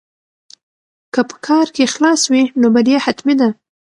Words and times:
که 1.13 1.21
په 1.29 1.35
کار 1.47 1.67
کې 1.73 1.81
اخلاص 1.87 2.21
وي 2.31 2.43
نو 2.61 2.67
بریا 2.75 2.99
حتمي 3.05 3.35
ده. 3.39 3.49